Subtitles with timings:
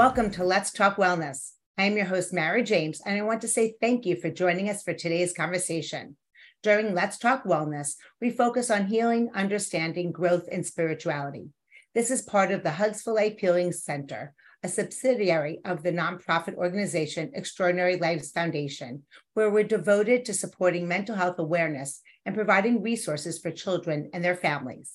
[0.00, 1.50] Welcome to Let's Talk Wellness.
[1.76, 4.70] I am your host, Mara James, and I want to say thank you for joining
[4.70, 6.16] us for today's conversation.
[6.62, 11.50] During Let's Talk Wellness, we focus on healing, understanding, growth, and spirituality.
[11.94, 14.32] This is part of the Life Healing Center,
[14.62, 19.02] a subsidiary of the nonprofit organization Extraordinary Lives Foundation,
[19.34, 24.34] where we're devoted to supporting mental health awareness and providing resources for children and their
[24.34, 24.94] families.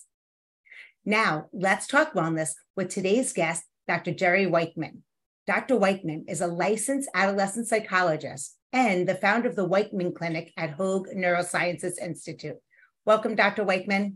[1.05, 4.13] Now, let's talk wellness with today's guest, Dr.
[4.13, 5.01] Jerry Weichman.
[5.47, 5.75] Dr.
[5.75, 11.07] Weichman is a licensed adolescent psychologist and the founder of the Weichman Clinic at Hoag
[11.15, 12.57] Neurosciences Institute.
[13.05, 13.63] Welcome, Dr.
[13.63, 14.15] Weichman.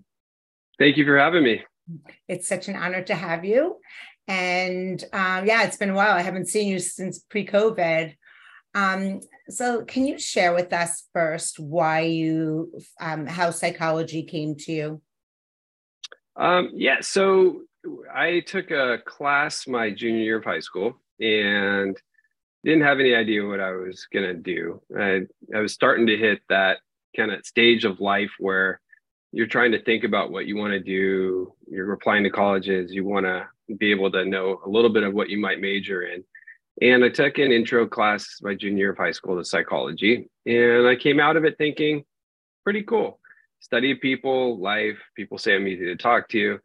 [0.80, 1.62] Thank you for having me.
[2.28, 3.78] It's such an honor to have you.
[4.28, 6.16] And um, yeah, it's been a while.
[6.16, 8.16] I haven't seen you since pre COVID.
[8.76, 14.72] Um, so, can you share with us first why you, um, how psychology came to
[14.72, 15.02] you?
[16.36, 17.62] Um, yeah, so
[18.14, 21.98] I took a class my junior year of high school and
[22.64, 24.82] didn't have any idea what I was going to do.
[24.98, 25.22] I,
[25.56, 26.80] I was starting to hit that
[27.16, 28.82] kind of stage of life where
[29.32, 31.54] you're trying to think about what you want to do.
[31.70, 32.92] You're applying to colleges.
[32.92, 36.02] You want to be able to know a little bit of what you might major
[36.04, 36.24] in.
[36.82, 40.30] And I took an intro class my junior year of high school to psychology.
[40.46, 42.04] And I came out of it thinking,
[42.64, 43.20] pretty cool.
[43.60, 44.98] Study people, life.
[45.16, 46.60] People say I'm easy to talk to.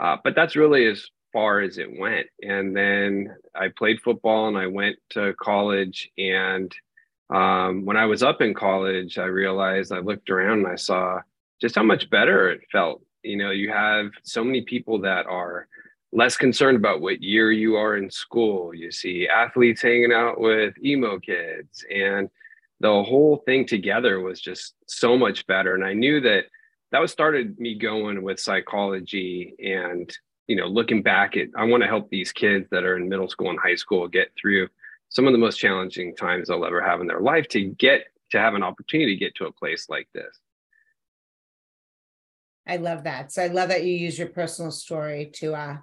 [0.00, 2.26] Uh, but that's really as far as it went.
[2.42, 6.10] And then I played football and I went to college.
[6.16, 6.74] And
[7.30, 11.20] um, when I was up in college, I realized I looked around and I saw
[11.60, 13.02] just how much better it felt.
[13.22, 15.68] You know, you have so many people that are
[16.12, 18.74] less concerned about what year you are in school.
[18.74, 22.30] You see athletes hanging out with emo kids, and
[22.80, 25.74] the whole thing together was just so much better.
[25.74, 26.44] And I knew that
[26.92, 30.10] that was started me going with psychology and
[30.46, 33.28] you know looking back at i want to help these kids that are in middle
[33.28, 34.68] school and high school get through
[35.08, 38.38] some of the most challenging times they'll ever have in their life to get to
[38.38, 40.40] have an opportunity to get to a place like this.
[42.68, 43.32] I love that.
[43.32, 45.76] So i love that you use your personal story to uh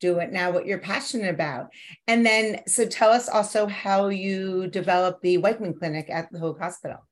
[0.00, 1.70] do it now what you're passionate about.
[2.06, 6.60] And then so tell us also how you developed the weichman clinic at the hoag
[6.60, 7.07] hospital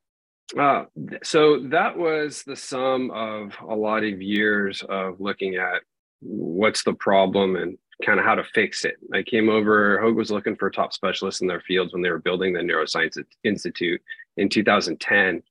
[0.57, 0.85] uh,
[1.23, 5.81] so that was the sum of a lot of years of looking at
[6.21, 8.97] what's the problem and kind of how to fix it.
[9.13, 12.19] I came over, Hoag was looking for top specialists in their fields when they were
[12.19, 14.01] building the Neuroscience Institute
[14.37, 15.41] in 2010.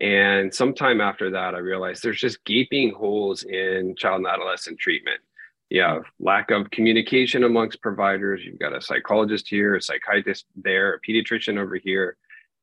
[0.00, 5.20] And sometime after that, I realized there's just gaping holes in child and adolescent treatment.
[5.68, 8.40] You have lack of communication amongst providers.
[8.44, 12.16] You've got a psychologist here, a psychiatrist there, a pediatrician over here.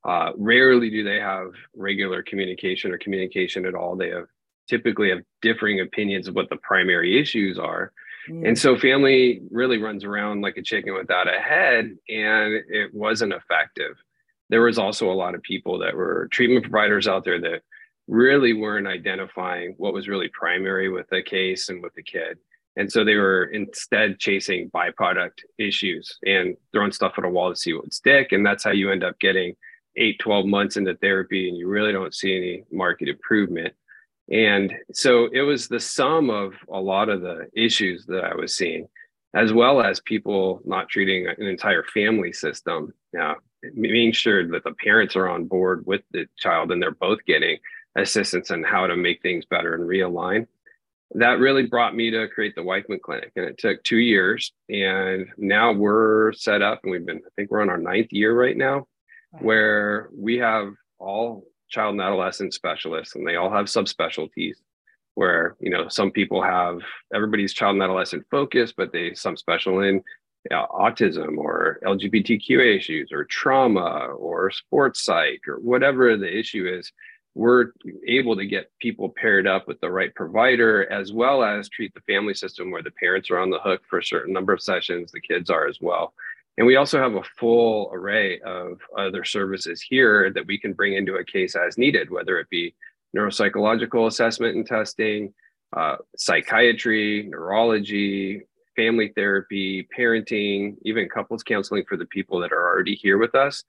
[0.07, 3.97] Uh, rarely do they have regular communication or communication at all.
[3.97, 4.27] They have
[4.69, 7.91] typically have differing opinions of what the primary issues are.
[8.29, 8.47] Mm.
[8.47, 13.33] And so family really runs around like a chicken without a head, and it wasn't
[13.33, 13.97] effective.
[14.49, 17.63] There was also a lot of people that were treatment providers out there that
[18.07, 22.37] really weren't identifying what was really primary with the case and with the kid.
[22.77, 27.59] And so they were instead chasing byproduct issues and throwing stuff at a wall to
[27.59, 28.31] see what would stick.
[28.31, 29.55] And that's how you end up getting
[29.97, 33.73] eight, 12 months into therapy and you really don't see any market improvement.
[34.31, 38.55] And so it was the sum of a lot of the issues that I was
[38.55, 38.87] seeing,
[39.33, 42.93] as well as people not treating an entire family system.
[43.13, 43.37] Now,
[43.73, 47.57] making sure that the parents are on board with the child and they're both getting
[47.95, 50.45] assistance on how to make things better and realign.
[51.15, 53.31] That really brought me to create the Weichman Clinic.
[53.37, 54.51] And it took two years.
[54.69, 58.37] And now we're set up and we've been, I think we're on our ninth year
[58.37, 58.87] right now
[59.39, 64.55] where we have all child and adolescent specialists and they all have subspecialties
[65.15, 66.79] where you know some people have
[67.13, 70.01] everybody's child and adolescent focus but they some special in
[70.51, 76.91] uh, autism or lgbtq issues or trauma or sports psych or whatever the issue is
[77.35, 77.71] we're
[78.07, 82.01] able to get people paired up with the right provider as well as treat the
[82.01, 85.11] family system where the parents are on the hook for a certain number of sessions
[85.11, 86.13] the kids are as well
[86.57, 90.93] and we also have a full array of other services here that we can bring
[90.93, 92.73] into a case as needed, whether it be
[93.15, 95.33] neuropsychological assessment and testing,
[95.75, 98.41] uh, psychiatry, neurology,
[98.75, 103.63] family therapy, parenting, even couples counseling for the people that are already here with us.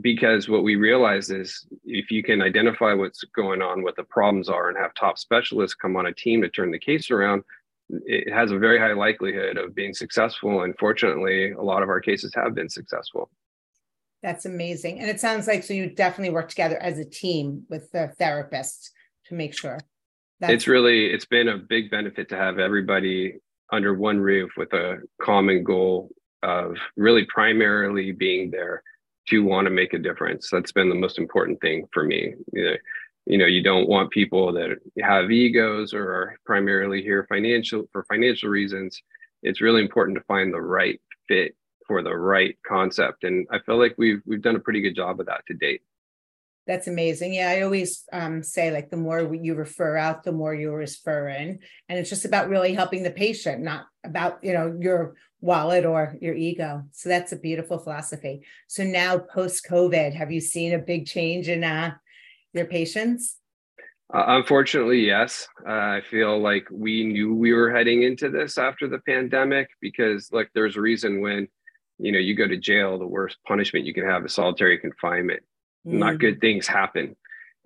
[0.00, 4.48] Because what we realize is if you can identify what's going on, what the problems
[4.48, 7.42] are, and have top specialists come on a team to turn the case around,
[8.06, 10.62] it has a very high likelihood of being successful.
[10.62, 13.30] And fortunately, a lot of our cases have been successful.
[14.22, 15.00] That's amazing.
[15.00, 18.90] And it sounds like so you definitely work together as a team with the therapists
[19.26, 19.78] to make sure.
[20.40, 23.38] That's- it's really it's been a big benefit to have everybody
[23.72, 26.10] under one roof with a common goal
[26.42, 28.82] of really primarily being there
[29.28, 30.48] to want to make a difference.
[30.50, 32.34] That's been the most important thing for me.
[32.52, 32.76] You know,
[33.30, 38.04] you know, you don't want people that have egos or are primarily here financial for
[38.04, 39.00] financial reasons.
[39.44, 41.54] It's really important to find the right fit
[41.86, 43.22] for the right concept.
[43.22, 45.82] And I feel like we've we've done a pretty good job of that to date.
[46.66, 47.34] That's amazing.
[47.34, 51.28] Yeah, I always um, say like the more you refer out, the more you refer
[51.28, 55.84] in, and it's just about really helping the patient, not about you know your wallet
[55.84, 56.82] or your ego.
[56.90, 58.44] So that's a beautiful philosophy.
[58.66, 61.92] So now post COVID, have you seen a big change in uh,
[62.52, 63.36] your patients?
[64.12, 65.46] Uh, unfortunately, yes.
[65.66, 70.32] Uh, I feel like we knew we were heading into this after the pandemic because,
[70.32, 71.46] like, there's a reason when
[72.00, 75.42] you know you go to jail the worst punishment you can have is solitary confinement
[75.86, 75.92] mm.
[75.92, 77.14] not good things happen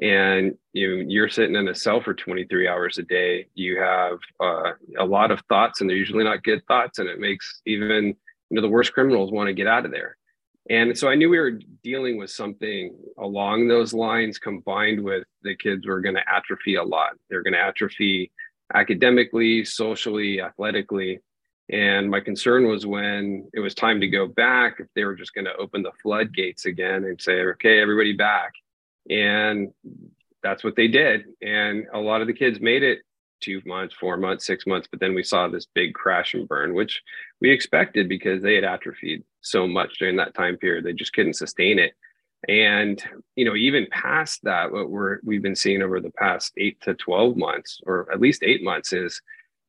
[0.03, 4.19] and you know, you're sitting in a cell for 23 hours a day you have
[4.41, 8.07] uh, a lot of thoughts and they're usually not good thoughts and it makes even
[8.07, 8.15] you
[8.57, 10.17] know the worst criminals want to get out of there
[10.71, 15.55] and so i knew we were dealing with something along those lines combined with the
[15.57, 18.31] kids were going to atrophy a lot they're going to atrophy
[18.75, 21.21] academically socially athletically
[21.71, 25.33] and my concern was when it was time to go back, if they were just
[25.33, 28.53] going to open the floodgates again and say, okay, everybody back.
[29.09, 29.71] And
[30.43, 31.25] that's what they did.
[31.41, 32.99] And a lot of the kids made it
[33.45, 34.89] two months, four months, six months.
[34.91, 37.03] But then we saw this big crash and burn, which
[37.41, 40.85] we expected because they had atrophied so much during that time period.
[40.85, 41.93] They just couldn't sustain it.
[42.49, 43.03] And,
[43.37, 46.95] you know, even past that, what we're, we've been seeing over the past eight to
[46.95, 49.21] 12 months, or at least eight months, is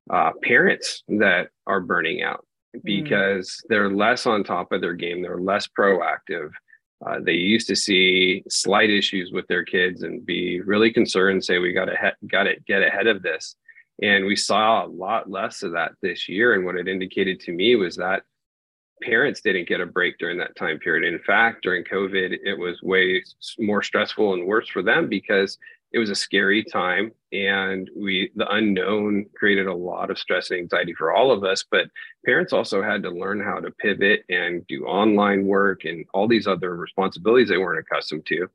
[0.10, 2.46] uh, parents that are burning out
[2.76, 2.84] mm.
[2.84, 3.70] because mm.
[3.70, 6.52] they're less on top of their game, they're less proactive.
[7.06, 11.60] Uh, they used to see slight issues with their kids and be really concerned, say
[11.60, 13.56] we got to got to get ahead of this.
[14.02, 16.54] And we saw a lot less of that this year.
[16.54, 18.24] And what it indicated to me was that
[19.02, 21.12] parents didn't get a break during that time period.
[21.12, 23.24] In fact, during COVID, it was way
[23.60, 25.58] more stressful and worse for them because
[25.96, 30.60] it was a scary time and we the unknown created a lot of stress and
[30.60, 31.88] anxiety for all of us but
[32.26, 36.48] parents also had to learn how to pivot and do online work and all these
[36.48, 38.48] other responsibilities they weren't accustomed to.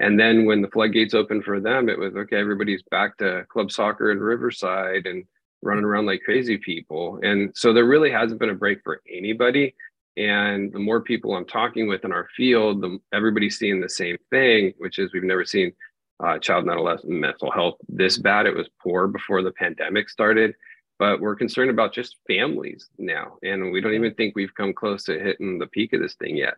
[0.00, 3.70] And then when the floodgates opened for them it was okay everybody's back to club
[3.70, 5.24] soccer in riverside and
[5.62, 7.20] running around like crazy people.
[7.22, 9.76] And so there really hasn't been a break for anybody.
[10.16, 14.16] And the more people i'm talking with in our field the everybody's seeing the same
[14.30, 15.72] thing which is we've never seen
[16.20, 18.46] uh, child and adolescent mental health this bad.
[18.46, 20.54] It was poor before the pandemic started,
[20.98, 23.38] but we're concerned about just families now.
[23.42, 26.36] And we don't even think we've come close to hitting the peak of this thing
[26.36, 26.54] yet.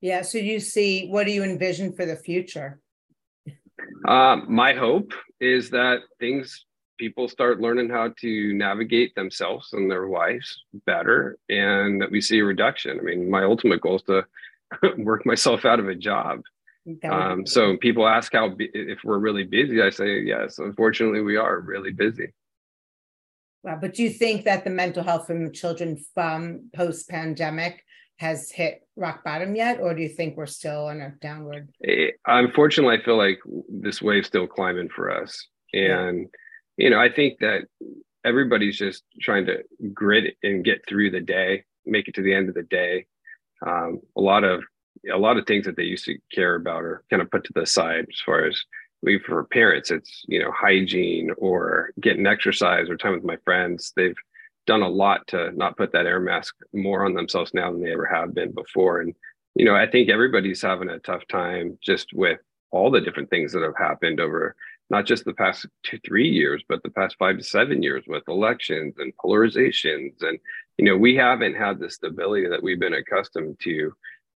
[0.00, 0.22] Yeah.
[0.22, 2.80] So you see, what do you envision for the future?
[4.06, 6.64] Uh, my hope is that things
[6.98, 12.40] people start learning how to navigate themselves and their lives better and that we see
[12.40, 12.98] a reduction.
[12.98, 14.24] I mean, my ultimate goal is to
[14.98, 16.42] work myself out of a job
[17.10, 19.82] um, so people ask how if we're really busy.
[19.82, 20.58] I say yes.
[20.58, 22.32] Unfortunately, we are really busy.
[23.62, 27.84] Wow, but do you think that the mental health from children from post pandemic
[28.18, 31.68] has hit rock bottom yet, or do you think we're still on a downward?
[31.84, 36.28] Eh, unfortunately, I feel like this wave's still climbing for us, and
[36.76, 36.84] yeah.
[36.84, 37.62] you know, I think that
[38.24, 39.58] everybody's just trying to
[39.92, 43.06] grit and get through the day, make it to the end of the day.
[43.66, 44.62] Um, a lot of
[45.12, 47.52] a lot of things that they used to care about are kind of put to
[47.54, 48.64] the side as far as
[49.02, 53.92] we for parents it's you know hygiene or getting exercise or time with my friends.
[53.94, 54.16] They've
[54.66, 57.92] done a lot to not put that air mask more on themselves now than they
[57.92, 59.00] ever have been before.
[59.00, 59.14] And
[59.58, 62.38] you know i think everybody's having a tough time just with
[62.70, 64.54] all the different things that have happened over
[64.88, 68.22] not just the past two three years but the past five to seven years with
[68.28, 70.14] elections and polarizations.
[70.22, 70.38] And
[70.78, 73.92] you know we haven't had the stability that we've been accustomed to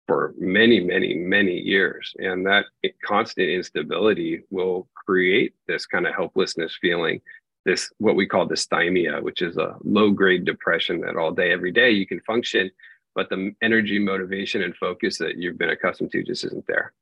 [0.08, 2.14] for many, many, many years.
[2.18, 2.64] And that
[3.04, 7.20] constant instability will create this kind of helplessness feeling,
[7.66, 11.70] this what we call dysthymia, which is a low grade depression that all day, every
[11.70, 12.70] day you can function,
[13.14, 16.94] but the energy, motivation, and focus that you've been accustomed to just isn't there.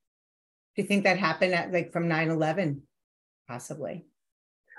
[0.75, 2.83] Do you think that happened at like from 9 11,
[3.47, 4.05] possibly?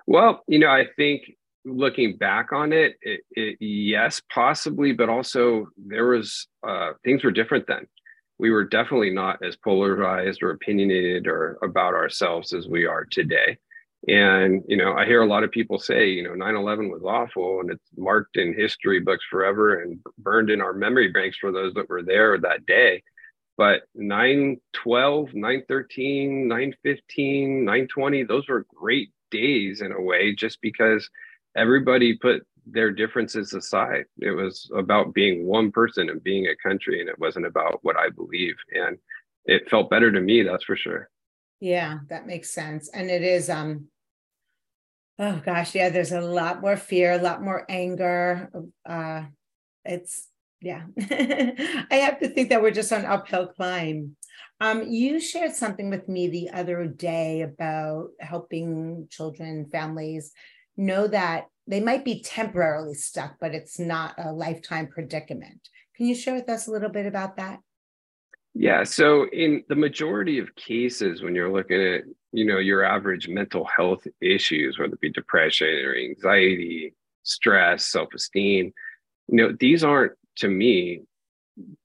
[0.06, 1.32] Well, you know, I think
[1.64, 7.32] looking back on it, it, it, yes, possibly, but also there was uh, things were
[7.32, 7.88] different then.
[8.40, 13.58] We were definitely not as polarized or opinionated or about ourselves as we are today.
[14.08, 17.62] And you know, I hear a lot of people say, you know, 9/11 was awful,
[17.62, 21.74] and it's marked in history books forever and burned in our memory banks for those
[21.74, 23.02] that were there that day.
[23.58, 31.10] But 912, 913, 915, 920, those were great days in a way, just because
[31.56, 34.06] everybody put their differences aside.
[34.20, 37.98] It was about being one person and being a country, and it wasn't about what
[37.98, 38.56] I believe.
[38.72, 38.98] And
[39.46, 41.10] it felt better to me, that's for sure.
[41.60, 42.90] Yeah, that makes sense.
[42.90, 43.88] And it is um
[45.20, 48.52] oh gosh, yeah, there's a lot more fear, a lot more anger.
[48.86, 49.24] Uh
[49.86, 50.28] it's
[50.62, 50.84] yeah.
[51.00, 54.16] I have to think that we're just on uphill climb.
[54.60, 60.34] Um, you shared something with me the other day about helping children, families
[60.76, 65.70] know that they might be temporarily stuck, but it's not a lifetime predicament.
[65.96, 67.60] Can you share with us a little bit about that?
[68.54, 68.84] Yeah.
[68.84, 73.66] So in the majority of cases, when you're looking at, you know, your average mental
[73.66, 76.94] health issues, whether it be depression or anxiety,
[77.24, 78.74] stress, self-esteem,
[79.28, 81.02] you know, these aren't to me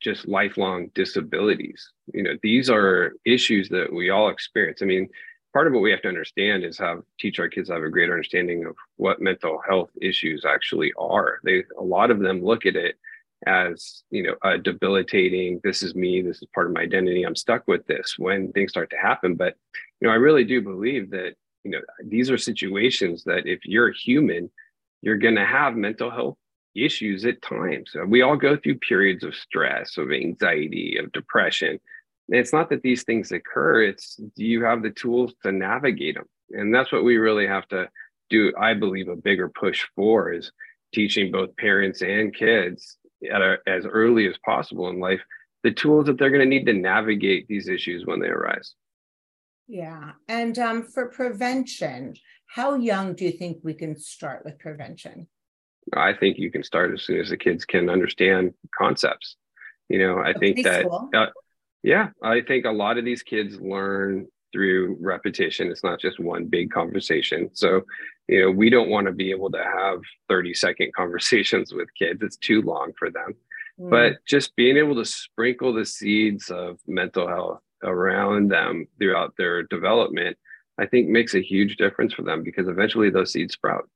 [0.01, 1.91] just lifelong disabilities.
[2.13, 4.83] You know, these are issues that we all experience.
[4.83, 5.09] I mean,
[5.53, 8.13] part of what we have to understand is have teach our kids have a greater
[8.13, 11.39] understanding of what mental health issues actually are.
[11.45, 12.97] They a lot of them look at it
[13.47, 17.35] as you know a debilitating this is me this is part of my identity i'm
[17.35, 19.35] stuck with this when things start to happen.
[19.35, 19.57] But
[20.01, 23.91] you know i really do believe that you know these are situations that if you're
[23.91, 24.51] human
[25.03, 26.37] you're going to have mental health
[26.75, 27.95] issues at times.
[28.07, 31.79] We all go through periods of stress of anxiety of depression
[32.33, 36.27] it's not that these things occur it's do you have the tools to navigate them
[36.51, 37.89] and that's what we really have to
[38.31, 40.53] do i believe a bigger push for is
[40.95, 42.99] teaching both parents and kids
[43.33, 45.21] at a, as early as possible in life
[45.63, 48.75] the tools that they're going to need to navigate these issues when they arise.
[49.69, 50.13] Yeah.
[50.29, 52.15] And um, for prevention,
[52.47, 55.29] how young do you think we can start with prevention?
[55.95, 59.37] I think you can start as soon as the kids can understand concepts.
[59.89, 61.27] You know, I think that, uh,
[61.83, 65.71] yeah, I think a lot of these kids learn through repetition.
[65.71, 67.51] It's not just one big conversation.
[67.55, 67.83] So,
[68.29, 72.21] you know, we don't want to be able to have 30 second conversations with kids.
[72.23, 73.35] It's too long for them.
[73.81, 73.91] Mm.
[73.91, 79.63] But just being able to sprinkle the seeds of mental health around them throughout their
[79.65, 80.37] development,
[80.79, 83.89] I think makes a huge difference for them because eventually those seeds sprout.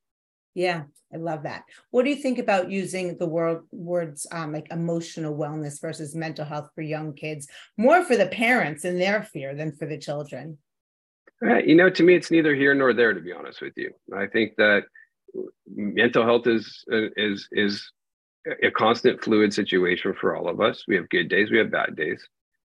[0.57, 1.65] Yeah, I love that.
[1.91, 6.45] What do you think about using the word words um, like emotional wellness versus mental
[6.45, 7.47] health for young kids,
[7.77, 10.57] more for the parents and their fear than for the children?
[11.45, 13.13] Uh, you know, to me, it's neither here nor there.
[13.13, 14.85] To be honest with you, I think that
[15.67, 17.91] mental health is uh, is is
[18.63, 20.85] a constant fluid situation for all of us.
[20.87, 22.27] We have good days, we have bad days.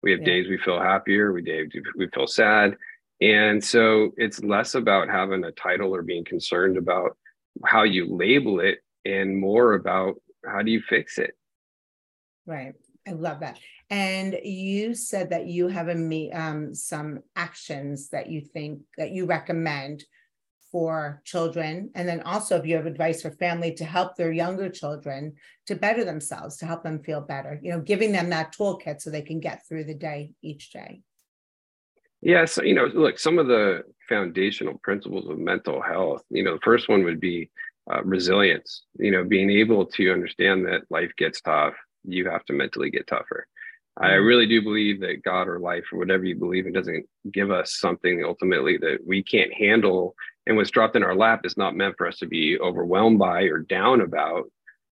[0.04, 0.28] We have yeah.
[0.28, 2.78] days we feel happier, we days we feel sad,
[3.20, 7.18] and so it's less about having a title or being concerned about
[7.66, 11.36] how you label it and more about how do you fix it.
[12.46, 12.74] Right.
[13.08, 13.60] I love that.
[13.90, 19.26] And you said that you have a um, some actions that you think that you
[19.26, 20.04] recommend
[20.72, 21.92] for children.
[21.94, 25.36] And then also if you have advice for family to help their younger children
[25.68, 29.10] to better themselves to help them feel better you know giving them that toolkit so
[29.10, 31.02] they can get through the day each day
[32.24, 36.24] yeah so you know look some of the foundational principles of mental health.
[36.30, 37.50] You know, the first one would be
[37.92, 42.54] uh, resilience, you know, being able to understand that life gets tough, you have to
[42.54, 43.48] mentally get tougher.
[43.98, 44.26] I mm-hmm.
[44.26, 47.78] really do believe that God or life or whatever you believe in doesn't give us
[47.80, 50.16] something ultimately that we can't handle.
[50.48, 53.44] And what's dropped in our lap is not meant for us to be overwhelmed by
[53.44, 54.46] or down about.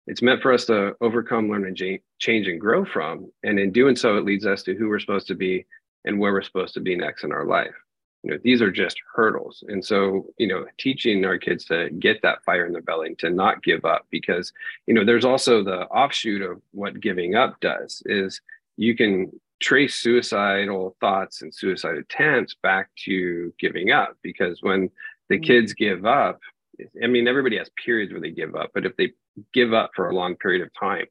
[0.06, 3.30] It's meant for us to overcome, learn, and change and grow from.
[3.42, 5.66] And in doing so, it leads us to who we're supposed to be
[6.04, 7.74] and where we're supposed to be next in our life.
[8.22, 9.64] You know these are just hurdles.
[9.68, 13.30] And so you know teaching our kids to get that fire in their belly to
[13.30, 14.52] not give up because
[14.86, 18.40] you know there's also the offshoot of what giving up does is
[18.76, 19.30] you can
[19.60, 24.90] trace suicidal thoughts and suicide attempts back to giving up because when
[25.28, 25.44] the mm-hmm.
[25.44, 26.40] kids give up
[27.02, 29.12] i mean everybody has periods where they give up but if they
[29.52, 31.06] give up for a long period of time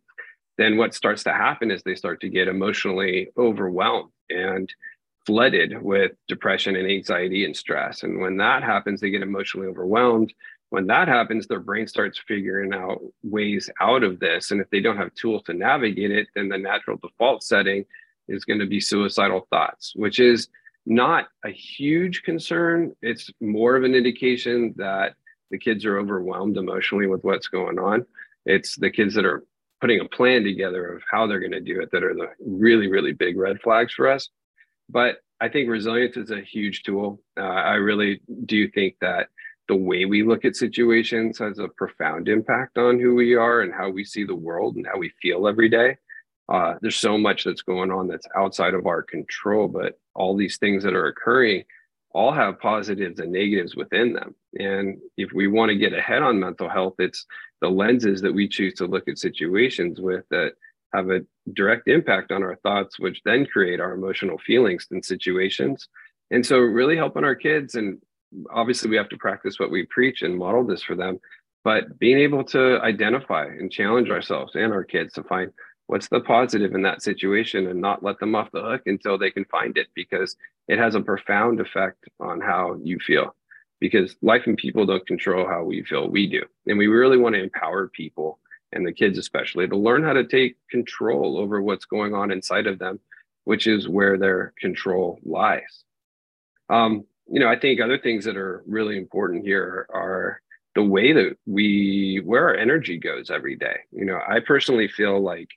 [0.57, 4.73] then what starts to happen is they start to get emotionally overwhelmed and
[5.25, 8.03] flooded with depression and anxiety and stress.
[8.03, 10.33] And when that happens, they get emotionally overwhelmed.
[10.69, 14.51] When that happens, their brain starts figuring out ways out of this.
[14.51, 17.85] And if they don't have tools to navigate it, then the natural default setting
[18.27, 20.47] is going to be suicidal thoughts, which is
[20.85, 22.95] not a huge concern.
[23.01, 25.15] It's more of an indication that
[25.51, 28.05] the kids are overwhelmed emotionally with what's going on.
[28.45, 29.43] It's the kids that are
[29.81, 32.87] putting a plan together of how they're going to do it that are the really,
[32.87, 34.29] really big red flags for us.
[34.89, 37.21] But I think resilience is a huge tool.
[37.37, 39.29] Uh, I really do think that
[39.67, 43.73] the way we look at situations has a profound impact on who we are and
[43.73, 45.95] how we see the world and how we feel every day.
[46.51, 50.57] Uh, there's so much that's going on that's outside of our control, but all these
[50.57, 51.63] things that are occurring
[52.11, 54.33] all have positives and negatives within them.
[54.57, 57.25] And if we want to get ahead on mental health, it's
[57.61, 60.53] the lenses that we choose to look at situations with that
[60.93, 61.21] have a
[61.53, 65.87] direct impact on our thoughts, which then create our emotional feelings and situations.
[66.31, 68.01] And so, really helping our kids, and
[68.51, 71.19] obviously, we have to practice what we preach and model this for them,
[71.63, 75.51] but being able to identify and challenge ourselves and our kids to find
[75.87, 79.31] what's the positive in that situation and not let them off the hook until they
[79.31, 80.35] can find it because
[80.67, 83.35] it has a profound effect on how you feel
[83.79, 86.43] because life and people don't control how we feel we do.
[86.67, 88.39] And we really want to empower people
[88.71, 92.67] and the kids especially to learn how to take control over what's going on inside
[92.67, 92.99] of them
[93.45, 95.83] which is where their control lies.
[96.69, 100.41] Um, you know i think other things that are really important here are
[100.75, 103.79] the way that we where our energy goes every day.
[103.91, 105.49] You know i personally feel like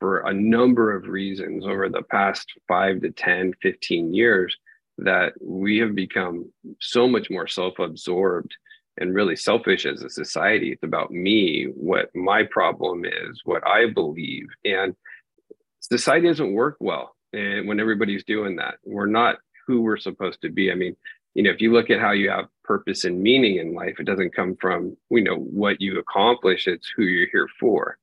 [0.00, 4.56] for a number of reasons over the past five to 10, 15 years
[4.98, 6.50] that we have become
[6.80, 8.54] so much more self absorbed
[8.98, 10.72] and really selfish as a society.
[10.72, 14.46] It's about me, what my problem is, what I believe.
[14.64, 14.94] And
[15.80, 18.76] society doesn't work well and when everybody's doing that.
[18.84, 19.36] We're not
[19.66, 20.72] who we're supposed to be.
[20.72, 20.96] I mean,
[21.34, 24.06] you know, if you look at how you have purpose and meaning in life, it
[24.06, 27.98] doesn't come from, you know, what you accomplish, it's who you're here for.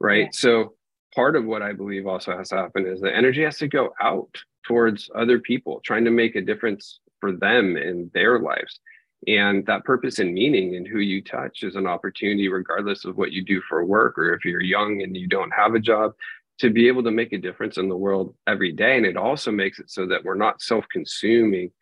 [0.00, 0.24] Right.
[0.24, 0.28] Yeah.
[0.32, 0.74] So
[1.14, 3.92] part of what I believe also has to happen is the energy has to go
[4.00, 4.30] out
[4.68, 8.78] towards other people, trying to make a difference for them in their lives.
[9.26, 13.32] And that purpose and meaning in who you touch is an opportunity, regardless of what
[13.32, 16.12] you do for work or if you're young and you don't have a job,
[16.58, 18.96] to be able to make a difference in the world every day.
[18.96, 21.72] And it also makes it so that we're not self consuming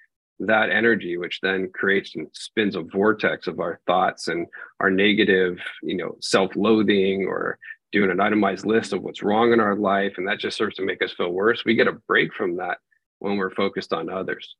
[0.40, 4.46] that energy, which then creates and spins a vortex of our thoughts and
[4.80, 7.58] our negative, you know, self loathing or
[7.92, 10.84] doing an itemized list of what's wrong in our life and that just serves to
[10.84, 12.78] make us feel worse we get a break from that
[13.18, 14.56] when we're focused on others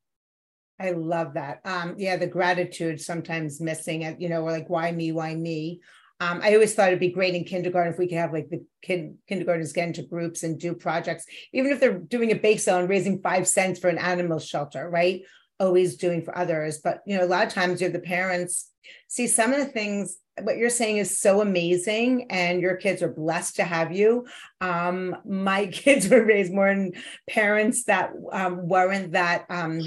[0.80, 4.90] i love that um yeah the gratitude sometimes missing and you know we're like why
[4.90, 5.80] me why me
[6.18, 8.64] um, I always thought it'd be great in kindergarten if we could have like the
[8.80, 12.78] kid kindergartners get into groups and do projects, even if they're doing a bake sale
[12.78, 15.22] and raising five cents for an animal shelter, right?
[15.60, 16.78] Always doing for others.
[16.82, 18.70] But you know, a lot of times you're the parents
[19.08, 23.12] see some of the things what you're saying is so amazing and your kids are
[23.12, 24.27] blessed to have you.
[24.61, 26.94] Um, my kids were raised more in
[27.29, 29.81] parents that um, weren't that um,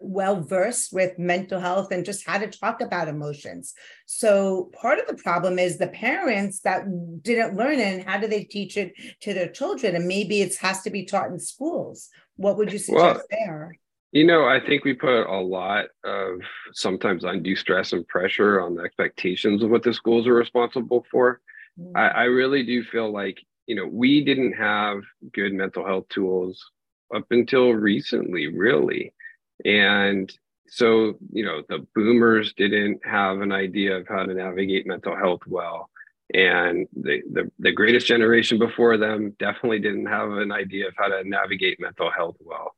[0.00, 3.74] well versed with mental health and just how to talk about emotions.
[4.06, 6.84] So part of the problem is the parents that
[7.22, 9.94] didn't learn it and how do they teach it to their children?
[9.94, 12.08] And maybe it has to be taught in schools.
[12.36, 13.72] What would you suggest well, there
[14.16, 16.40] you know, I think we put a lot of
[16.72, 21.42] sometimes undue stress and pressure on the expectations of what the schools are responsible for.
[21.78, 21.94] Mm-hmm.
[21.94, 25.02] I, I really do feel like, you know, we didn't have
[25.34, 26.64] good mental health tools
[27.14, 29.12] up until recently, really.
[29.66, 30.32] And
[30.66, 35.42] so, you know, the boomers didn't have an idea of how to navigate mental health
[35.46, 35.90] well.
[36.32, 41.08] And the, the, the greatest generation before them definitely didn't have an idea of how
[41.08, 42.74] to navigate mental health well.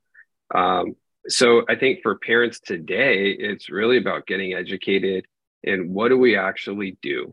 [0.53, 0.95] Um,
[1.27, 5.25] so I think for parents today, it's really about getting educated
[5.63, 7.31] and what do we actually do?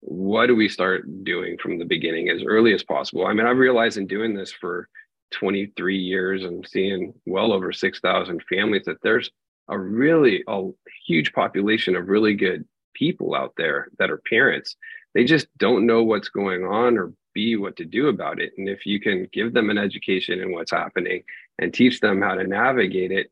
[0.00, 3.26] What do we start doing from the beginning as early as possible?
[3.26, 4.88] I mean, I've realized in doing this for
[5.32, 9.30] 23 years and seeing well over 6,000 families that there's
[9.68, 10.68] a really a
[11.06, 14.76] huge population of really good people out there that are parents.
[15.14, 18.52] They just don't know what's going on or be what to do about it.
[18.56, 21.24] And if you can give them an education in what's happening
[21.58, 23.30] and teach them how to navigate it,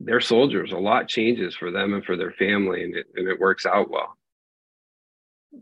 [0.00, 0.72] they're soldiers.
[0.72, 3.90] A lot changes for them and for their family, and it, and it works out
[3.90, 4.16] well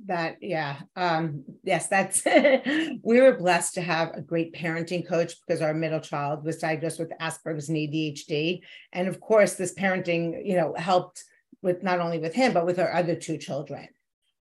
[0.07, 2.23] that yeah um yes that's
[3.03, 6.99] we were blessed to have a great parenting coach because our middle child was diagnosed
[6.99, 8.61] with asperger's and adhd
[8.93, 11.25] and of course this parenting you know helped
[11.63, 13.89] with not only with him but with our other two children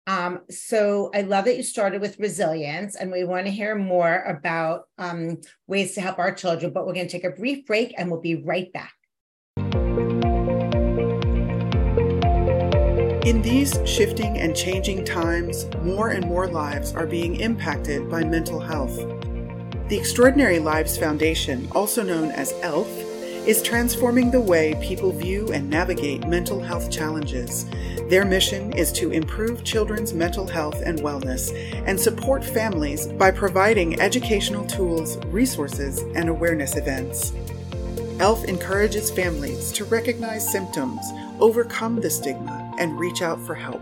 [0.08, 4.24] um, so I love that you started with resilience, and we want to hear more
[4.24, 6.74] about um, ways to help our children.
[6.74, 8.94] But we're going to take a brief break, and we'll be right back.
[13.24, 18.60] In these shifting and changing times, more and more lives are being impacted by mental
[18.60, 18.98] health.
[19.88, 23.11] The Extraordinary Lives Foundation, also known as ELF,
[23.48, 27.66] is transforming the way people view and navigate mental health challenges.
[28.08, 31.52] Their mission is to improve children's mental health and wellness
[31.88, 37.34] and support families by providing educational tools, resources, and awareness events.
[38.20, 41.02] ELF encourages families to recognize symptoms,
[41.40, 43.82] overcome the stigma, and reach out for help.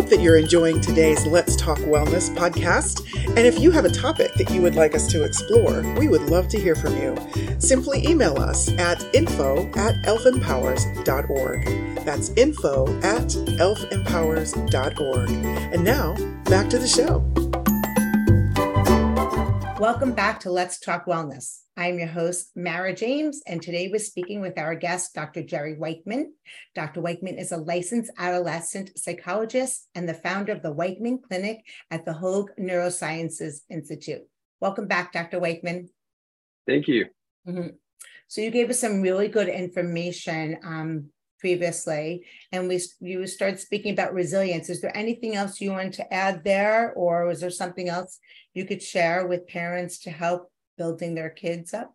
[0.00, 3.04] Hope that you're enjoying today's Let's Talk Wellness podcast.
[3.36, 6.22] And if you have a topic that you would like us to explore, we would
[6.22, 7.14] love to hear from you.
[7.58, 11.64] Simply email us at info at elfempowers.org.
[12.06, 13.28] That's info at
[13.60, 15.30] elfempowers.org.
[15.74, 17.18] And now, back to the show.
[19.78, 21.58] Welcome back to Let's Talk Wellness.
[21.80, 25.42] I'm your host, Mara James, and today we're speaking with our guest, Dr.
[25.42, 26.26] Jerry Weichman.
[26.74, 27.00] Dr.
[27.00, 32.12] Weichman is a licensed adolescent psychologist and the founder of the Weichman Clinic at the
[32.12, 34.20] Hoag Neurosciences Institute.
[34.60, 35.40] Welcome back, Dr.
[35.40, 35.88] Weichman.
[36.66, 37.06] Thank you.
[37.48, 37.68] Mm-hmm.
[38.28, 41.06] So you gave us some really good information um,
[41.38, 44.68] previously, and we you started speaking about resilience.
[44.68, 48.18] Is there anything else you want to add there, or was there something else
[48.52, 51.94] you could share with parents to help building their kids up?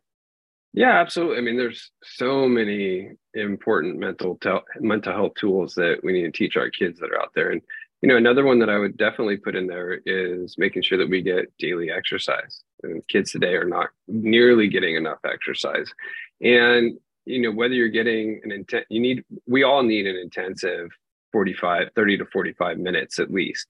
[0.71, 1.37] Yeah, absolutely.
[1.39, 4.37] I mean, there's so many important mental
[4.79, 7.49] mental health tools that we need to teach our kids that are out there.
[7.49, 7.61] And
[8.03, 11.09] you know, another one that I would definitely put in there is making sure that
[11.09, 12.61] we get daily exercise.
[12.83, 15.89] And kids today are not nearly getting enough exercise.
[16.41, 20.89] And you know, whether you're getting an intent, you need we all need an intensive
[21.31, 23.65] 45, 30 to 45 minutes at least.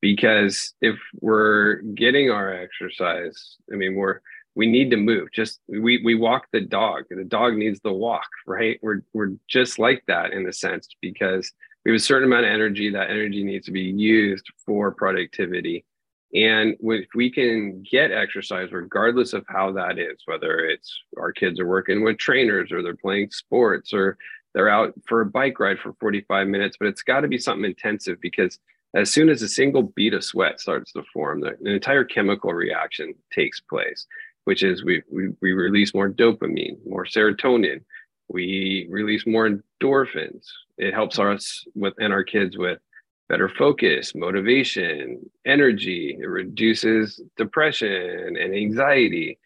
[0.00, 4.20] Because if we're getting our exercise, I mean, we're
[4.54, 5.32] we need to move.
[5.32, 7.04] Just we we walk the dog.
[7.10, 8.78] The dog needs the walk right?
[8.82, 11.52] We're we're just like that in a sense because
[11.84, 12.90] we have a certain amount of energy.
[12.90, 15.84] That energy needs to be used for productivity.
[16.34, 21.60] And if we can get exercise regardless of how that is whether it's our kids
[21.60, 24.16] are working with trainers or they're playing sports or
[24.54, 27.66] they're out for a bike ride for 45 minutes but it's got to be something
[27.66, 28.58] intensive because
[28.94, 33.14] as soon as a single bead of sweat starts to form, an entire chemical reaction
[33.32, 34.06] takes place
[34.44, 37.80] which is we, we, we release more dopamine, more serotonin,
[38.28, 40.46] we release more endorphins.
[40.78, 41.36] It helps mm-hmm.
[41.36, 42.78] us with and our kids with
[43.28, 46.16] better focus, motivation, energy.
[46.20, 49.38] It reduces depression and anxiety.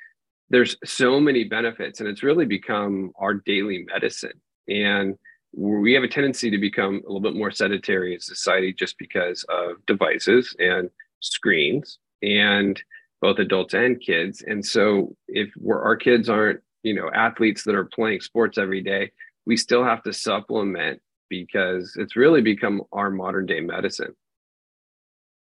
[0.51, 4.41] There's so many benefits, and it's really become our daily medicine.
[4.69, 5.17] And
[5.53, 9.45] we have a tendency to become a little bit more sedentary in society just because
[9.49, 11.99] of devices and screens.
[12.23, 12.81] And
[13.27, 14.45] both adults and kids.
[14.47, 18.81] And so if we're, our kids aren't, you know, athletes that are playing sports every
[18.81, 19.11] day,
[19.47, 24.15] we still have to supplement because it's really become our modern day medicine.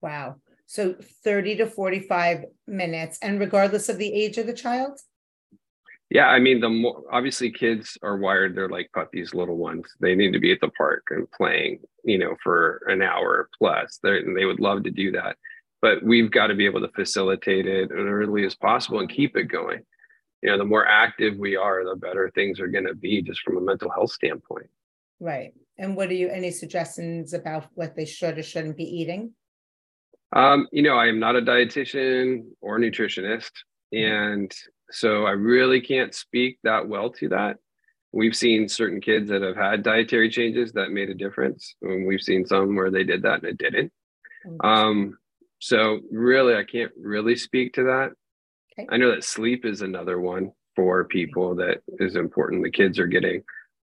[0.01, 0.37] Wow.
[0.65, 5.01] So 30 to 45 minutes, and regardless of the age of the child?
[6.09, 9.87] Yeah, I mean, the more obviously kids are wired, they're like puppies, little ones.
[9.99, 13.99] They need to be at the park and playing, you know, for an hour plus.
[14.01, 15.35] They they would love to do that
[15.83, 19.35] but we've got to be able to facilitate it as early as possible and keep
[19.35, 19.81] it going.
[20.41, 23.41] You know the more active we are the better things are going to be just
[23.41, 24.69] from a mental health standpoint.
[25.19, 25.53] Right.
[25.77, 29.33] And what are you any suggestions about what they should or shouldn't be eating?
[30.33, 33.51] Um, you know i am not a dietitian or nutritionist
[33.91, 34.51] and
[34.89, 37.57] so i really can't speak that well to that.
[38.13, 42.21] We've seen certain kids that have had dietary changes that made a difference and we've
[42.21, 43.91] seen some where they did that and it didn't.
[44.63, 45.17] Um,
[45.63, 48.11] so really, I can't really speak to that.
[48.77, 48.85] Okay.
[48.91, 52.63] I know that sleep is another one for people that is important.
[52.63, 53.43] The kids are getting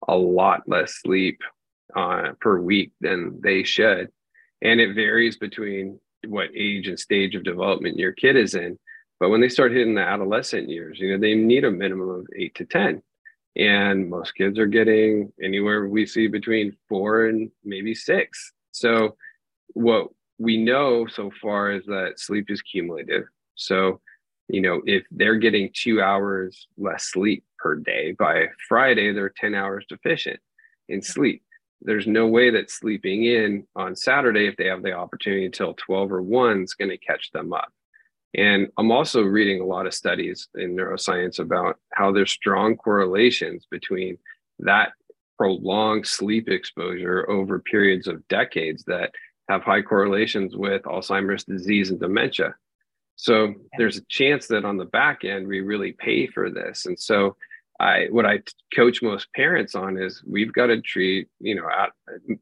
[0.08, 1.38] a lot less sleep
[1.94, 4.08] uh, per week than they should.
[4.60, 8.76] And it varies between what age and stage of development your kid is in.
[9.20, 12.26] But when they start hitting the adolescent years, you know, they need a minimum of
[12.36, 13.00] eight to 10.
[13.54, 18.52] And most kids are getting anywhere we see between four and maybe six.
[18.72, 19.16] So,
[19.74, 23.24] what we know so far is that sleep is cumulative.
[23.54, 24.00] So,
[24.48, 28.12] you know, if they're getting two hours less sleep per day.
[28.18, 30.40] By Friday, they're 10 hours deficient
[30.88, 31.42] in sleep.
[31.82, 36.12] There's no way that sleeping in on Saturday, if they have the opportunity until 12
[36.12, 37.68] or 1, is going to catch them up.
[38.34, 43.66] And I'm also reading a lot of studies in neuroscience about how there's strong correlations
[43.70, 44.18] between
[44.60, 44.90] that
[45.38, 49.12] prolonged sleep exposure over periods of decades that
[49.48, 52.54] have high correlations with Alzheimer's disease and dementia.
[53.16, 56.86] So there's a chance that on the back end we really pay for this.
[56.86, 57.36] And so
[57.80, 58.40] I what I
[58.74, 61.68] coach most parents on is we've got to treat, you know,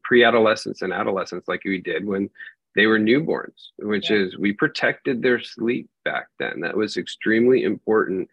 [0.03, 2.29] pre-adolescents and adolescents like we did when
[2.75, 4.17] they were newborns, which yeah.
[4.17, 6.61] is we protected their sleep back then.
[6.61, 8.29] That was extremely important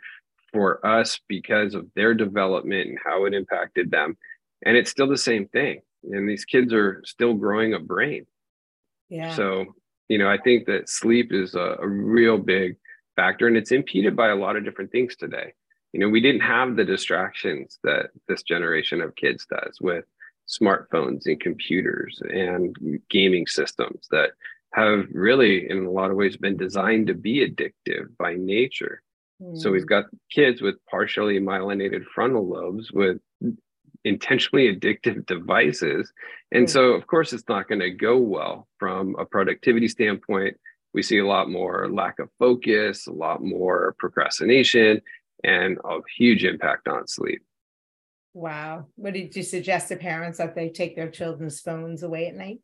[0.52, 4.16] for us because of their development and how it impacted them.
[4.64, 5.80] And it's still the same thing.
[6.04, 8.26] And these kids are still growing a brain.
[9.09, 9.35] Yeah.
[9.35, 9.67] So,
[10.09, 12.77] you know, I think that sleep is a, a real big
[13.17, 15.53] factor and it's impeded by a lot of different things today.
[15.93, 20.05] You know, we didn't have the distractions that this generation of kids does with
[20.49, 22.77] smartphones and computers and
[23.11, 24.31] gaming systems that
[24.73, 29.03] have really, in a lot of ways, been designed to be addictive by nature.
[29.40, 29.57] Mm.
[29.57, 29.88] So we've hmm.
[29.88, 33.19] got kids with partially myelinated frontal lobes with
[34.05, 36.12] intentionally addictive devices.
[36.53, 36.71] And mm.
[36.71, 40.57] so, of course, it's not going to go well from a productivity standpoint.
[40.93, 45.01] We see a lot more lack of focus, a lot more procrastination,
[45.43, 47.43] and a huge impact on sleep.
[48.33, 48.87] Wow.
[48.97, 52.59] What did you suggest to parents that they take their children's phones away at night?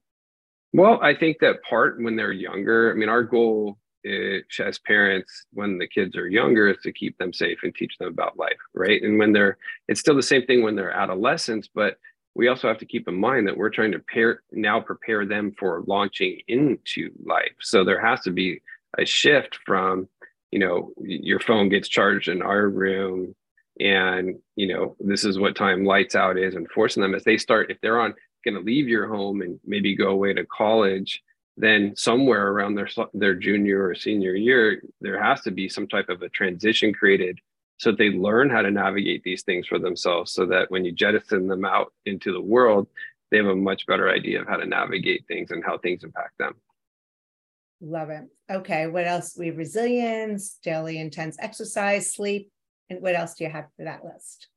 [0.72, 4.78] Well, I think that part when they're younger, I mean, our goal Eh, is, as
[4.78, 8.38] parents when the kids are younger is to keep them safe and teach them about
[8.38, 9.02] life, right?
[9.02, 9.58] And when they're,
[9.88, 11.98] it's still the same thing when they're adolescents, but
[12.34, 15.52] we also have to keep in mind that we're trying to pair, now prepare them
[15.58, 17.52] for launching into life.
[17.60, 18.62] So there has to be
[18.96, 20.08] a shift from,
[20.50, 23.34] you know, your phone gets charged in our room
[23.80, 27.38] and you know this is what time lights out is and forcing them as they
[27.38, 31.22] start if they're on going to leave your home and maybe go away to college
[31.56, 36.08] then somewhere around their their junior or senior year there has to be some type
[36.08, 37.38] of a transition created
[37.78, 40.92] so that they learn how to navigate these things for themselves so that when you
[40.92, 42.86] jettison them out into the world
[43.30, 46.36] they have a much better idea of how to navigate things and how things impact
[46.38, 46.54] them.
[47.80, 48.24] Love it.
[48.50, 49.36] Okay what else?
[49.38, 52.50] We have resilience daily intense exercise sleep
[52.88, 54.48] and what else do you have for that list?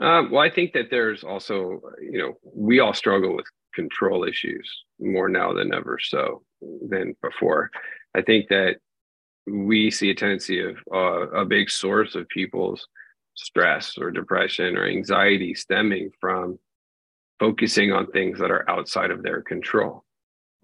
[0.00, 4.84] Um, well, I think that there's also, you know, we all struggle with control issues
[5.00, 6.42] more now than ever so
[6.88, 7.70] than before.
[8.14, 8.76] I think that
[9.46, 12.86] we see a tendency of uh, a big source of people's
[13.34, 16.58] stress or depression or anxiety stemming from
[17.38, 20.04] focusing on things that are outside of their control.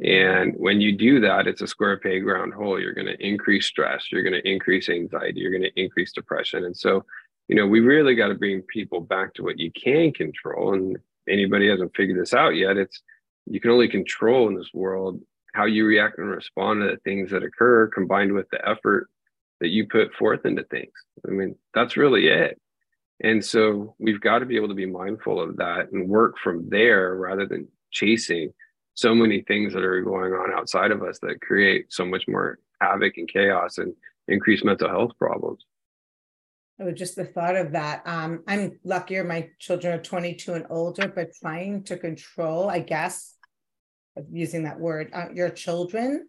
[0.05, 2.81] And when you do that, it's a square peg round hole.
[2.81, 6.65] You're going to increase stress, you're going to increase anxiety, you're going to increase depression.
[6.65, 7.05] And so,
[7.49, 10.75] you know, we really got to bring people back to what you can control.
[10.75, 13.03] And anybody hasn't figured this out yet, it's
[13.47, 15.21] you can only control in this world
[15.55, 19.09] how you react and respond to the things that occur combined with the effort
[19.61, 20.93] that you put forth into things.
[21.27, 22.61] I mean, that's really it.
[23.21, 26.69] And so we've got to be able to be mindful of that and work from
[26.69, 28.53] there rather than chasing
[28.95, 32.59] so many things that are going on outside of us that create so much more
[32.81, 33.95] havoc and chaos and
[34.29, 35.65] increase mental health problems.
[36.81, 38.03] Oh, just the thought of that.
[38.07, 39.25] Um, I'm luckier.
[39.25, 43.35] My children are 22 and older, but trying to control, I guess,
[44.31, 46.29] using that word, uh, your children.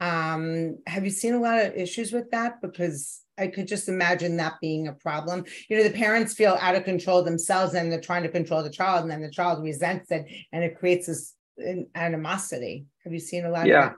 [0.00, 2.60] Um, have you seen a lot of issues with that?
[2.60, 5.44] Because I could just imagine that being a problem.
[5.68, 8.70] You know, the parents feel out of control themselves and they're trying to control the
[8.70, 11.34] child, and then the child resents it, and it creates this
[11.94, 12.86] animosity.
[13.04, 13.68] Have you seen a lot of?
[13.68, 13.92] yeah.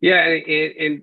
[0.00, 1.02] Yeah, and, and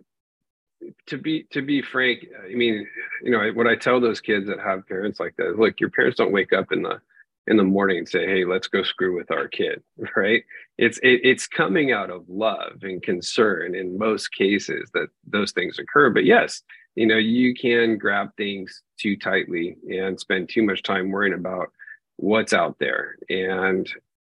[1.07, 2.87] to be to be frank, I mean,
[3.23, 6.17] you know, what I tell those kids that have parents like that, look, your parents
[6.17, 7.01] don't wake up in the
[7.47, 9.81] in the morning and say, "Hey, let's go screw with our kid,"
[10.15, 10.43] right?
[10.77, 15.79] It's it, it's coming out of love and concern in most cases that those things
[15.79, 16.09] occur.
[16.11, 16.61] But yes,
[16.95, 21.71] you know, you can grab things too tightly and spend too much time worrying about
[22.17, 23.89] what's out there and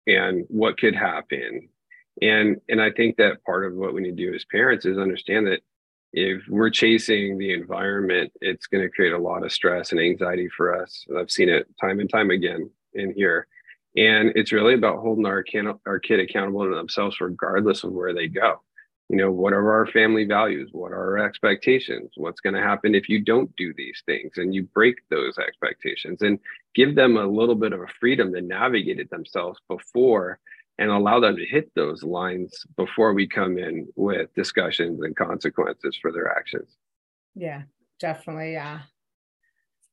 [0.07, 1.69] and what could happen
[2.23, 4.97] and and i think that part of what we need to do as parents is
[4.97, 5.61] understand that
[6.17, 10.49] if we're chasing the environment it's going to create a lot of stress and anxiety
[10.57, 11.05] for us.
[11.19, 13.49] I've seen it time and time again in here.
[13.97, 18.15] And it's really about holding our, can- our kid accountable to themselves regardless of where
[18.15, 18.61] they go.
[19.09, 20.71] You know what are our family values?
[20.73, 22.13] What are our expectations?
[22.17, 26.23] What's going to happen if you don't do these things and you break those expectations?
[26.23, 26.39] And
[26.77, 30.39] give them a little bit of a freedom to navigate it themselves before
[30.79, 35.97] and allow them to hit those lines before we come in with discussions and consequences
[36.01, 36.77] for their actions
[37.35, 37.63] yeah
[38.01, 38.81] definitely yeah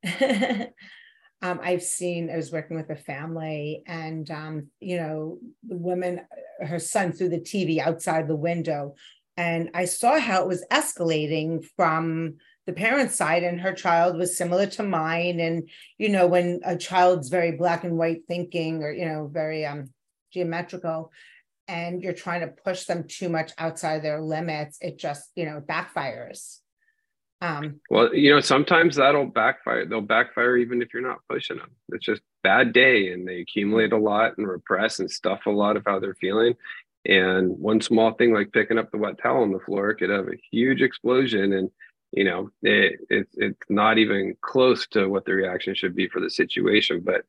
[1.41, 6.21] um, I've seen, I was working with a family and, um, you know, the woman,
[6.59, 8.95] her son threw the TV outside the window.
[9.37, 12.35] And I saw how it was escalating from
[12.67, 15.39] the parent's side, and her child was similar to mine.
[15.39, 15.67] And,
[15.97, 19.89] you know, when a child's very black and white thinking or, you know, very um,
[20.31, 21.11] geometrical,
[21.67, 25.61] and you're trying to push them too much outside their limits, it just, you know,
[25.61, 26.57] backfires.
[27.41, 29.85] Um, well, you know, sometimes that'll backfire.
[29.85, 31.71] They'll backfire even if you're not pushing them.
[31.89, 35.75] It's just bad day, and they accumulate a lot and repress and stuff a lot
[35.75, 36.53] of how they're feeling.
[37.05, 40.27] And one small thing like picking up the wet towel on the floor could have
[40.27, 41.71] a huge explosion, and
[42.11, 46.19] you know, it, it it's not even close to what the reaction should be for
[46.19, 47.01] the situation.
[47.03, 47.23] But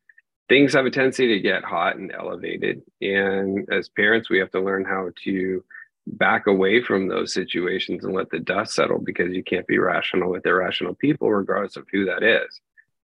[0.48, 4.60] things have a tendency to get hot and elevated, and as parents, we have to
[4.60, 5.64] learn how to
[6.06, 10.30] back away from those situations and let the dust settle because you can't be rational
[10.30, 12.60] with irrational people, regardless of who that is.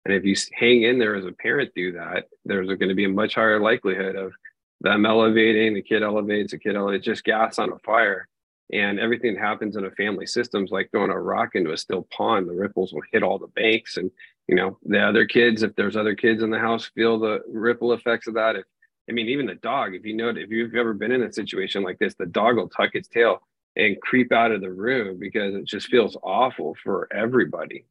[0.06, 3.06] And if you hang in there as a parent, do that, there's going to be
[3.06, 4.34] a much higher likelihood of
[4.82, 8.28] them elevating, the kid elevates, the kid elevates, just gas on a fire.
[8.71, 11.78] And everything that happens in a family system is like throwing a rock into a
[11.78, 12.50] still pond.
[12.50, 13.97] The ripples will hit all the banks.
[13.97, 14.12] And,
[14.47, 17.93] you know, the other kids, if there's other kids in the house, feel the ripple
[17.93, 18.55] effects of that.
[18.55, 18.65] If
[19.10, 21.83] I mean, even the dog, if you know, if you've ever been in a situation
[21.83, 23.41] like this, the dog will tuck its tail
[23.75, 27.86] and creep out of the room because it just feels awful for everybody.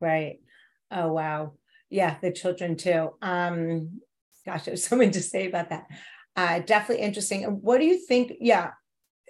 [0.00, 0.38] Right.
[0.90, 1.54] Oh, wow.
[1.88, 3.10] Yeah, the children too.
[3.20, 4.00] Um,
[4.46, 5.86] gosh, there's something to say about that.
[6.36, 7.42] Uh, definitely interesting.
[7.44, 8.34] What do you think?
[8.40, 8.70] Yeah,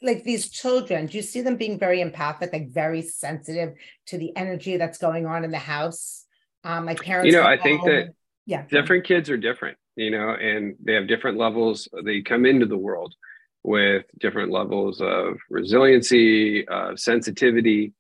[0.03, 3.75] like these children, do you see them being very empathic, like very sensitive
[4.07, 6.27] to the energy that's going on in the house?
[6.65, 8.15] Um, my parents, you know, I think that
[8.47, 11.87] yeah, different kids are different you know, and they have different levels.
[12.05, 13.15] They come into the world
[13.63, 17.93] with different levels of resiliency, uh, sensitivity.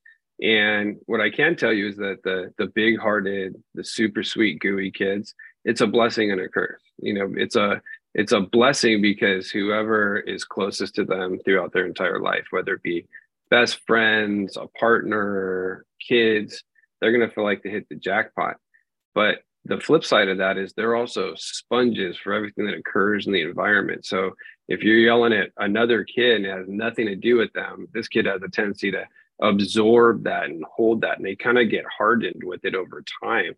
[0.42, 4.60] And what I can tell you is that the the big hearted, the super sweet,
[4.60, 5.34] gooey kids,
[5.66, 6.80] it's a blessing and a curse.
[6.98, 7.82] You know, it's a
[8.14, 12.82] it's a blessing because whoever is closest to them throughout their entire life, whether it
[12.82, 13.06] be
[13.50, 16.64] best friends, a partner, kids,
[17.00, 18.56] they're gonna feel like they hit the jackpot.
[19.14, 23.32] But the flip side of that is they're also sponges for everything that occurs in
[23.32, 24.06] the environment.
[24.06, 24.32] So
[24.68, 28.08] if you're yelling at another kid and it has nothing to do with them, this
[28.08, 29.04] kid has a tendency to
[29.42, 33.54] absorb that and hold that, and they kind of get hardened with it over time.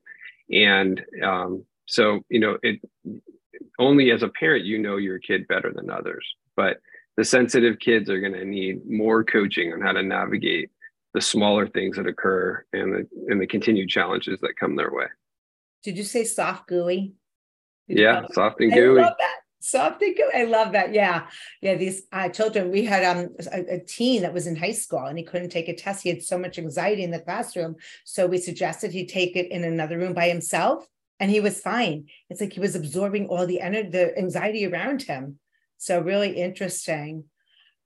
[0.50, 2.80] And um, so, you know, it
[3.78, 6.26] only as a parent you know your kid better than others,
[6.56, 6.78] but
[7.16, 10.70] the sensitive kids are going to need more coaching on how to navigate
[11.14, 15.06] the smaller things that occur and the and the continued challenges that come their way.
[15.82, 17.14] Did you say soft gooey?
[17.88, 19.00] Did yeah, soft and gooey.
[19.00, 19.36] I love that.
[19.60, 20.30] Soft and gooey.
[20.34, 20.92] I love that.
[20.92, 21.26] Yeah.
[21.60, 21.74] Yeah.
[21.74, 25.18] These uh, children, we had um, a, a, teen that was in high school and
[25.18, 26.02] he couldn't take a test.
[26.02, 27.76] He had so much anxiety in the classroom.
[28.04, 30.86] So we suggested he take it in another room by himself
[31.20, 32.06] and he was fine.
[32.30, 35.38] It's like he was absorbing all the energy, the anxiety around him.
[35.78, 37.24] So really interesting.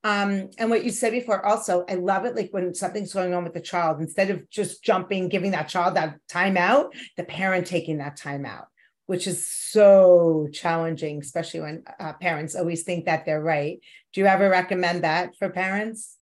[0.06, 3.42] Um, and what you said before also, I love it like when something's going on
[3.42, 7.66] with the child, instead of just jumping, giving that child that time out, the parent
[7.66, 8.66] taking that time out,
[9.06, 13.80] which is so challenging, especially when uh, parents always think that they're right.
[14.12, 16.18] Do you ever recommend that for parents?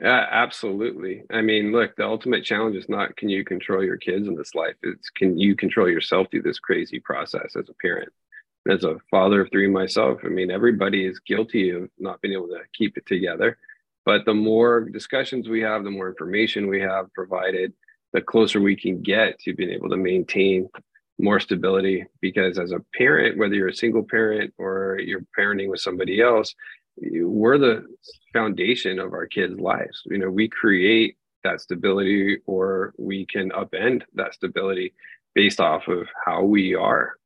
[0.00, 1.24] Yeah, absolutely.
[1.30, 4.54] I mean, look, the ultimate challenge is not can you control your kids in this
[4.54, 4.76] life?
[4.82, 8.08] It's can you control yourself through this crazy process as a parent?
[8.68, 12.48] As a father of three myself, I mean, everybody is guilty of not being able
[12.48, 13.58] to keep it together.
[14.04, 17.72] But the more discussions we have, the more information we have provided,
[18.12, 20.68] the closer we can get to being able to maintain
[21.18, 22.06] more stability.
[22.20, 26.54] Because as a parent, whether you're a single parent or you're parenting with somebody else,
[26.98, 27.84] we're the
[28.32, 30.02] foundation of our kids' lives.
[30.06, 34.94] You know, we create that stability or we can upend that stability
[35.34, 37.16] based off of how we are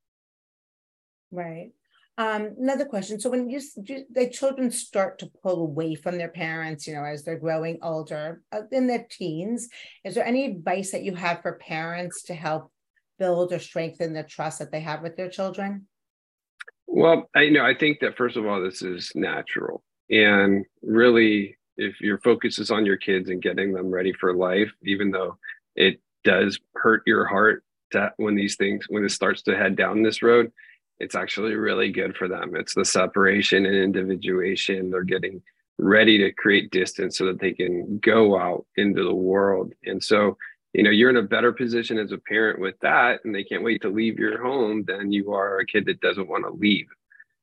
[1.30, 1.72] Right.
[2.18, 3.18] Um, another question.
[3.18, 7.04] So when you, you, the children start to pull away from their parents, you know,
[7.04, 9.68] as they're growing older uh, in their teens,
[10.04, 12.70] is there any advice that you have for parents to help
[13.18, 15.86] build or strengthen the trust that they have with their children?
[16.86, 21.56] Well, I you know I think that first of all, this is natural, and really,
[21.76, 25.38] if your focus is on your kids and getting them ready for life, even though
[25.76, 27.62] it does hurt your heart
[27.92, 30.50] that when these things when it starts to head down this road
[31.00, 32.54] it's actually really good for them.
[32.54, 34.90] It's the separation and individuation.
[34.90, 35.42] They're getting
[35.78, 39.72] ready to create distance so that they can go out into the world.
[39.84, 40.36] And so,
[40.74, 43.64] you know, you're in a better position as a parent with that, and they can't
[43.64, 46.86] wait to leave your home than you are a kid that doesn't want to leave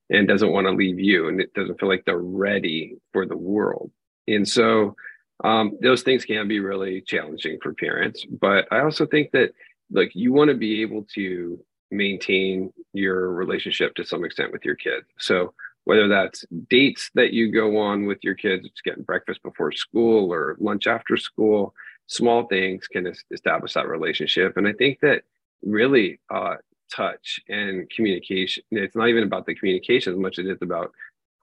[0.09, 3.35] and doesn't want to leave you and it doesn't feel like they're ready for the
[3.35, 3.91] world.
[4.27, 4.95] And so,
[5.43, 8.25] um, those things can be really challenging for parents.
[8.25, 9.51] But I also think that
[9.91, 11.59] like you want to be able to
[11.91, 15.03] maintain your relationship to some extent with your kid.
[15.17, 15.53] So
[15.85, 20.33] whether that's dates that you go on with your kids, it's getting breakfast before school
[20.33, 21.73] or lunch after school,
[22.07, 24.57] small things can establish that relationship.
[24.57, 25.23] And I think that
[25.63, 26.55] really uh,
[26.93, 30.91] touch and communication, it's not even about the communication as much as it's about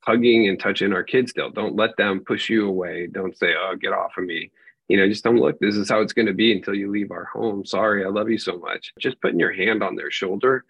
[0.01, 1.51] hugging and touching our kids still.
[1.51, 3.07] Don't let them push you away.
[3.07, 4.51] Don't say, oh, get off of me
[4.89, 7.11] you know, just don't look, this is how it's going to be until you leave
[7.11, 7.65] our home.
[7.65, 8.93] Sorry, I love you so much.
[8.99, 10.65] Just putting your hand on their shoulder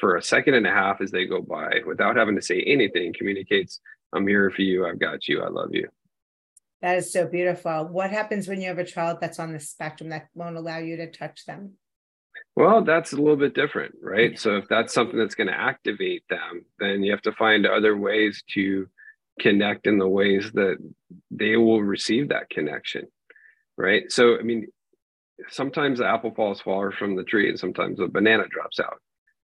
[0.00, 3.14] for a second and a half as they go by without having to say anything
[3.16, 3.80] communicates,
[4.12, 4.86] I'm here for you.
[4.86, 5.42] I've got you.
[5.42, 5.88] I love you.
[6.82, 7.88] That is so beautiful.
[7.88, 10.96] What happens when you have a child that's on the spectrum that won't allow you
[10.96, 11.74] to touch them?
[12.56, 14.38] Well, that's a little bit different, right?
[14.38, 17.96] So if that's something that's going to activate them, then you have to find other
[17.96, 18.88] ways to
[19.40, 20.76] connect in the ways that
[21.30, 23.06] they will receive that connection
[23.76, 24.10] right?
[24.10, 24.66] So, I mean,
[25.48, 29.00] sometimes the apple falls far from the tree and sometimes a banana drops out.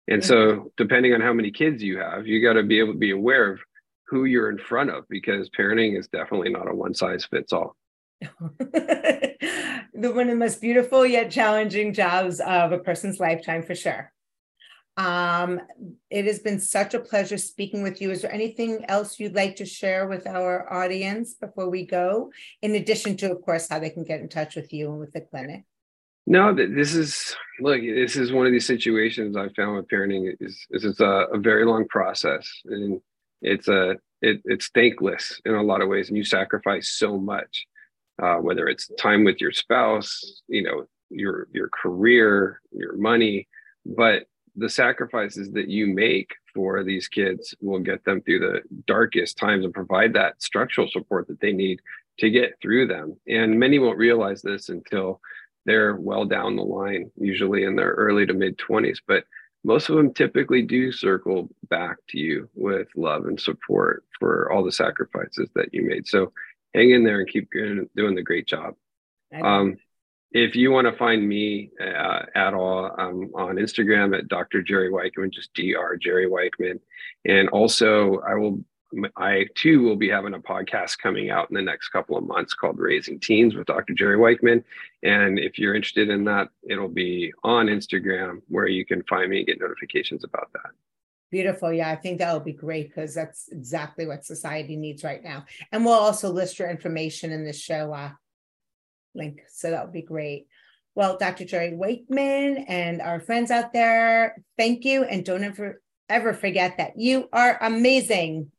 [0.07, 0.61] And mm-hmm.
[0.61, 3.11] so, depending on how many kids you have, you got to be able to be
[3.11, 3.59] aware of
[4.07, 7.76] who you're in front of because parenting is definitely not a one size fits all.
[8.21, 9.36] the
[9.93, 14.11] one of the most beautiful yet challenging jobs of a person's lifetime, for sure.
[14.97, 15.59] Um,
[16.09, 18.11] it has been such a pleasure speaking with you.
[18.11, 22.31] Is there anything else you'd like to share with our audience before we go?
[22.61, 25.11] In addition to, of course, how they can get in touch with you and with
[25.11, 25.65] the clinic.
[26.27, 27.81] No, this is look.
[27.81, 31.37] This is one of these situations I found with parenting is is it's a, a
[31.37, 32.99] very long process, and
[33.43, 37.67] it's a it, it's thankless in a lot of ways, and you sacrifice so much,
[38.23, 43.47] uh, whether it's time with your spouse, you know, your your career, your money,
[43.85, 44.25] but
[44.56, 49.66] the sacrifices that you make for these kids will get them through the darkest times
[49.66, 51.82] and provide that structural support that they need
[52.20, 53.18] to get through them.
[53.28, 55.20] And many won't realize this until
[55.66, 58.99] they're well down the line, usually in their early to mid 20s.
[59.06, 59.26] But
[59.64, 64.64] most of them typically do circle back to you with love and support for all
[64.64, 66.08] the sacrifices that you made.
[66.08, 66.32] So
[66.74, 68.76] hang in there and keep doing the great job.
[69.43, 69.78] Um,
[70.36, 74.61] if you want to find me uh, at all, I'm on Instagram at Dr.
[74.61, 75.95] Jerry Weichman, just Dr.
[75.95, 76.81] Jerry Weichman.
[77.23, 78.59] And also, I will,
[79.15, 82.53] I too will be having a podcast coming out in the next couple of months
[82.53, 83.93] called Raising Teens with Dr.
[83.93, 84.61] Jerry Weichman.
[85.03, 89.38] And if you're interested in that, it'll be on Instagram where you can find me
[89.38, 90.71] and get notifications about that.
[91.31, 91.71] Beautiful.
[91.71, 95.45] Yeah, I think that will be great because that's exactly what society needs right now.
[95.71, 98.11] And we'll also list your information in this show uh,
[99.16, 99.41] link.
[99.49, 100.47] So that would be great.
[100.95, 101.45] Well, Dr.
[101.45, 105.03] Jerry Weichman and our friends out there, thank you.
[105.03, 108.51] And don't ever, ever forget that you are amazing.